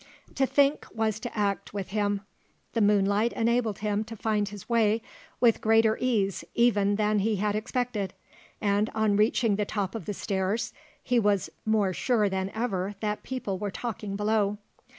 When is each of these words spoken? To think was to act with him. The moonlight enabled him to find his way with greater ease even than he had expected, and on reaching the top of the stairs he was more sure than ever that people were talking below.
To 0.33 0.47
think 0.47 0.87
was 0.91 1.19
to 1.19 1.37
act 1.37 1.75
with 1.75 1.89
him. 1.89 2.21
The 2.73 2.81
moonlight 2.81 3.33
enabled 3.33 3.77
him 3.85 4.03
to 4.05 4.15
find 4.15 4.49
his 4.49 4.67
way 4.67 5.03
with 5.39 5.61
greater 5.61 5.95
ease 6.01 6.43
even 6.55 6.95
than 6.95 7.19
he 7.19 7.35
had 7.35 7.53
expected, 7.55 8.15
and 8.59 8.89
on 8.95 9.15
reaching 9.15 9.57
the 9.57 9.63
top 9.65 9.93
of 9.93 10.05
the 10.05 10.15
stairs 10.15 10.73
he 11.03 11.19
was 11.19 11.51
more 11.67 11.93
sure 11.93 12.29
than 12.29 12.49
ever 12.55 12.95
that 13.01 13.21
people 13.21 13.59
were 13.59 13.69
talking 13.69 14.15
below. 14.15 14.57